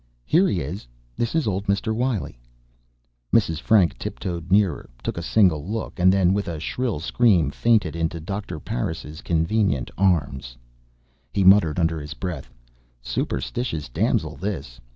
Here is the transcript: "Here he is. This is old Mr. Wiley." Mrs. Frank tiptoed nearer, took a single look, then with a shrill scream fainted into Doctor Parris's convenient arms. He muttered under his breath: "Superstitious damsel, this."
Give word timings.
"Here 0.25 0.47
he 0.47 0.61
is. 0.61 0.87
This 1.15 1.35
is 1.35 1.45
old 1.45 1.67
Mr. 1.67 1.93
Wiley." 1.93 2.39
Mrs. 3.31 3.61
Frank 3.61 3.99
tiptoed 3.99 4.51
nearer, 4.51 4.89
took 5.03 5.15
a 5.15 5.21
single 5.21 5.63
look, 5.63 5.93
then 5.97 6.33
with 6.33 6.47
a 6.47 6.59
shrill 6.59 6.99
scream 6.99 7.51
fainted 7.51 7.95
into 7.95 8.19
Doctor 8.19 8.59
Parris's 8.59 9.21
convenient 9.21 9.91
arms. 9.99 10.57
He 11.31 11.43
muttered 11.43 11.77
under 11.79 12.01
his 12.01 12.15
breath: 12.15 12.51
"Superstitious 13.03 13.89
damsel, 13.89 14.37
this." 14.37 14.81